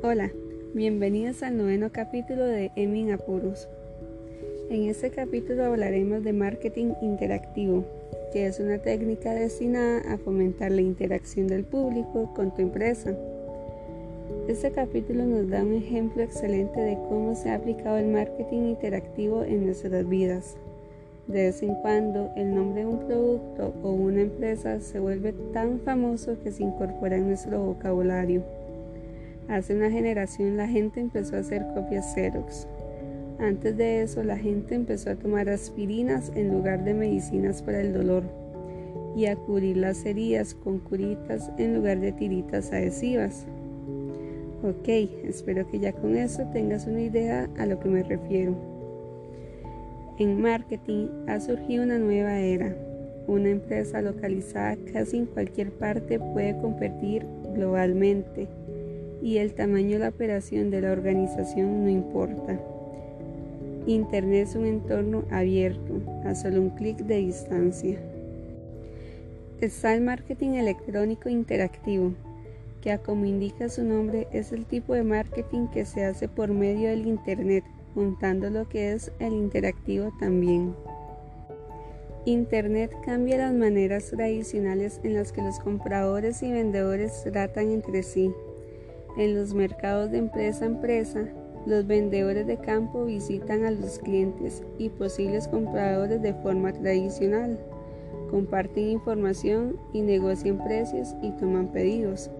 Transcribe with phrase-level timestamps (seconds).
[0.00, 0.30] Hola,
[0.74, 3.68] bienvenidos al noveno capítulo de Emin Apuros.
[4.70, 7.84] En este capítulo hablaremos de marketing interactivo,
[8.32, 13.12] que es una técnica destinada a fomentar la interacción del público con tu empresa.
[14.46, 19.42] Este capítulo nos da un ejemplo excelente de cómo se ha aplicado el marketing interactivo
[19.42, 20.56] en nuestras vidas.
[21.26, 25.80] De vez en cuando el nombre de un producto o una empresa se vuelve tan
[25.80, 28.44] famoso que se incorpora en nuestro vocabulario.
[29.48, 32.68] Hace una generación la gente empezó a hacer copias Xerox.
[33.38, 37.94] Antes de eso la gente empezó a tomar aspirinas en lugar de medicinas para el
[37.94, 38.24] dolor
[39.16, 43.46] y a cubrir las heridas con curitas en lugar de tiritas adhesivas.
[44.62, 44.88] Ok,
[45.24, 48.54] espero que ya con eso tengas una idea a lo que me refiero.
[50.18, 52.76] En marketing ha surgido una nueva era.
[53.26, 58.46] Una empresa localizada casi en cualquier parte puede competir globalmente
[59.28, 62.58] y el tamaño de la operación de la organización no importa.
[63.86, 67.98] Internet es un entorno abierto, a solo un clic de distancia.
[69.60, 72.14] Está el marketing electrónico interactivo,
[72.80, 76.88] que como indica su nombre es el tipo de marketing que se hace por medio
[76.88, 80.74] del Internet, juntando lo que es el interactivo también.
[82.24, 88.32] Internet cambia las maneras tradicionales en las que los compradores y vendedores tratan entre sí
[89.18, 91.24] en los mercados de empresa a empresa,
[91.66, 97.58] los vendedores de campo visitan a los clientes y posibles compradores de forma tradicional,
[98.30, 102.30] comparten información y negocian precios y toman pedidos.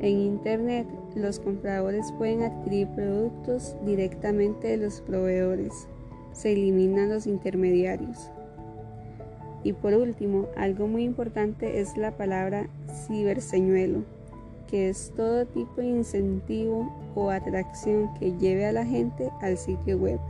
[0.00, 5.88] En Internet, los compradores pueden adquirir productos directamente de los proveedores.
[6.32, 8.30] Se eliminan los intermediarios.
[9.64, 12.68] Y por último, algo muy importante es la palabra
[13.06, 14.04] ciberseñuelo
[14.66, 19.96] que es todo tipo de incentivo o atracción que lleve a la gente al sitio
[19.98, 20.20] web.